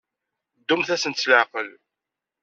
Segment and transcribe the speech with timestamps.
[0.61, 1.69] Ddumt-asent s leɛqel.